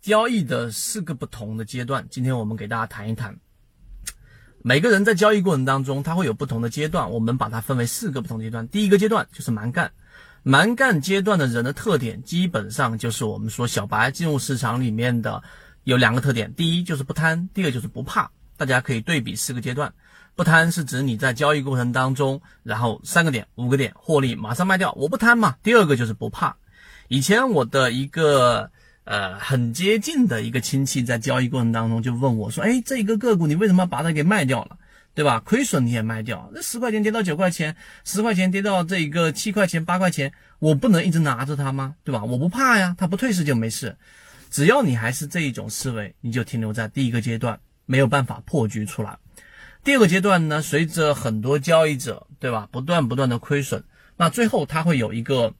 [0.00, 3.38] 交易的四个不同的阶段，今天我们给大家谈一谈。
[4.62, 8.66] 每个人在交易过程当中，他会有不同的阶段，我们把它分为四个不同阶段。
[8.68, 9.92] 第一个阶段就是蛮干，
[10.42, 15.42] 蛮干阶段的人的特点，基本上就是我们说小白进入市场里面的
[15.84, 18.30] 有两个特点，第一就是不贪，第二就是不怕。
[18.56, 19.92] 大家可以对比四个阶段，
[20.34, 25.56] 不贪是指你在交易过程当中，然后三个点、五个点获利马上卖掉，我不贪嘛。
[25.62, 26.56] 第二个就是不怕。
[27.08, 28.70] 以前我的一个。
[29.10, 34.78] 呃，很接近的一个亲戚在交易过程当中就问我说：“哎，这一个个股你为什么把它给卖掉了？
[35.14, 35.40] 对吧？
[35.40, 41.96] 亏损你也卖掉，那十块钱跌到九块钱，十块钱跌到这个七块钱、八块钱，我不能一直拿着它吗？
[42.04, 42.22] 对吧？
[42.22, 43.96] 我不怕呀，它不退市就没事。
[44.48, 49.18] 只要你还是这一种思维，你就停留在第一个阶段，没有办法破局出来。
[49.82, 53.82] 第二个阶段呢，随着很多交易者，对吧，不断不断的亏损，
[54.16, 55.52] 那最后它会有一个。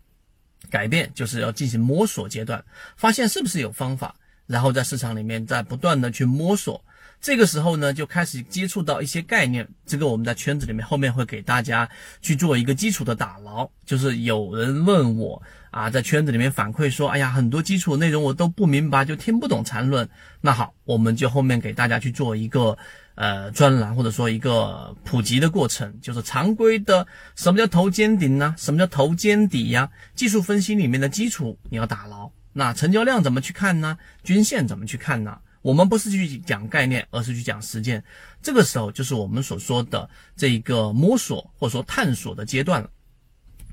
[0.70, 2.64] 改变就是要进行摸索阶段，
[2.96, 4.14] 发现是不是有方法，
[4.46, 6.82] 然后在市场里面在不断的去摸索。
[7.20, 9.68] 这个时候呢，就开始接触到一些概念。
[9.84, 11.86] 这个我们在圈子里面后面会给大家
[12.22, 13.68] 去做一个基础的打牢。
[13.84, 20.08] 就是有人问我啊，在圈子里面反馈说，哎呀，很多基础内容我都不明白，就听不懂缠论。
[20.40, 22.78] 那好，我们就后面给大家去做一个。
[23.20, 28.54] 呃，专栏或者说一个普及的过程，就是常规的什么叫头肩顶呢？
[28.56, 29.90] 什么叫头肩底呀？
[30.14, 32.30] 技术分析里面的基础你要打牢。
[32.54, 33.98] 那成交量怎么去看呢？
[34.24, 35.38] 均线怎么去看呢？
[35.60, 38.02] 我们不是去讲概念，而是去讲实践。
[38.40, 42.88] 这个时候就是我们所说的这一个摸索或者说探索的阶段了。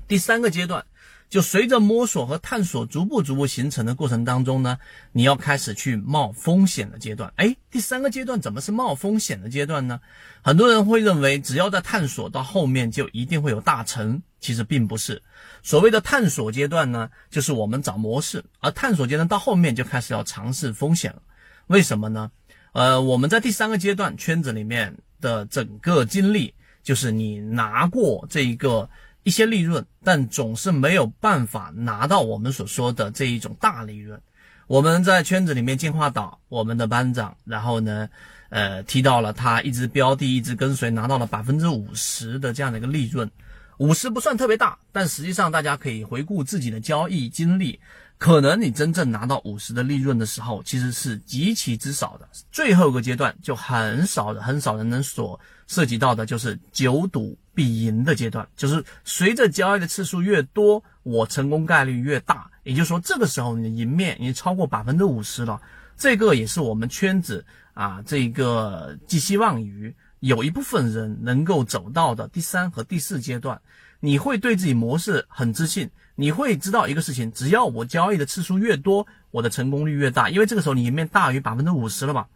[0.06, 0.84] 第三个阶段。
[1.28, 4.78] 就随着摸索和探索逐步逐步形成的过程当中呢，
[5.12, 7.30] 你要开始去冒风险的阶段。
[7.36, 10.00] 哎，第三个阶段怎么是冒风险的阶段呢？
[10.40, 15.22] 很多人会认为只要在探索到后面就一定会有大成，其实并不是。
[15.62, 21.20] 所谓的探索阶段呢，就是我们找模式，而探索阶段到后面就开始要尝试风险了。
[21.66, 22.30] 为什么呢？
[22.72, 28.88] 呃，我们在第三个阶段圈子里面的整个经历，就是你拿过这一个。
[29.24, 34.20] 一些利润，但总是没有办法拿到我们所说的这一种大利润。
[34.66, 38.08] 我们在圈子里面进化岛，我们的班长，然后呢，
[38.50, 43.30] 呃，提到了他一直标的，一直跟随，拿到了百分之五十的这样的一个利润。
[43.78, 47.78] 五十不算特别大，但实际上大家可以回顾自己的交易经历，
[48.18, 52.28] 可能你真正拿到五十的利润的时候，其实是极其之少的。
[52.50, 57.38] 最后一个阶段就很少的，很少人能所涉及到的就是九赌。
[57.58, 62.48] 比赢的阶段，就是随着交易的次数越多，我成功概率越大。
[62.62, 65.60] 也就是说，这个时候你的赢面已经超过百分之五十了。
[65.96, 73.60] 这个也是我们圈子啊，这个寄希望于有一部分人能够走到的第三和第四阶段。
[73.98, 80.30] 你会对自己模式很自信，你会知道一个事情：只要我交易的次数越多，我的成功率越大。
[80.30, 82.26] 因为这个时候你赢面大于百分之五十了嘛。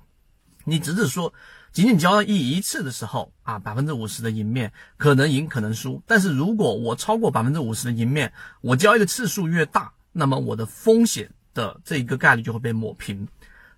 [0.65, 1.33] 你只是说。
[1.73, 6.03] 仅仅交易一次的时候啊，百分之五十的赢面可能赢可能输。
[6.06, 8.31] 但是如果我超过百分之五十的赢面，
[8.61, 13.27] 我交易的次数越大，那么我的风险的这一个概率就会被抹平。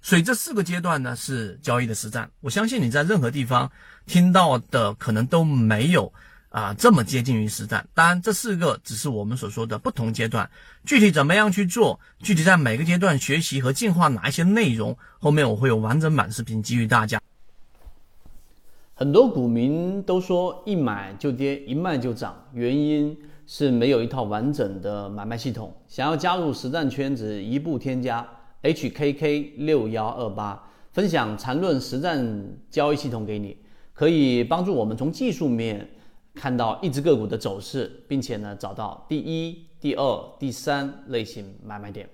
[0.03, 2.29] 所以这四个阶段呢是交易的实战。
[2.41, 3.71] 我相信你在任何地方
[4.07, 6.13] 听到的可能都没有
[6.55, 7.85] 啊这么接近于实战。
[7.95, 10.49] 当然这四个只是我们所说的不同阶段，
[10.85, 17.21] 具体怎么样去做，具体在每个阶段学习和进化哪一些内容，后面我会有完整版视频给予大家。
[18.95, 25.75] 很多股民都说一买就跌，一卖就涨，原因是没有一套完整的买卖系统。
[25.89, 28.25] 想要加入实战圈子，一步添加
[28.63, 32.25] HKK 六幺二八，分享缠论实战
[32.71, 33.57] 交易系统给你，
[33.93, 35.91] 可以帮助我们从技术面
[36.35, 42.09] 看到一只个股的走势，并且呢找到第一、第二、第三类型买卖点。